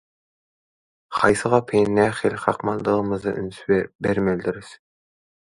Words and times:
Haýsy 1.17 1.51
gapyny 1.55 1.91
nähili 1.99 2.41
kakmalydygymyza 2.47 3.35
üns 3.43 3.61
bermelidirs. 4.07 4.75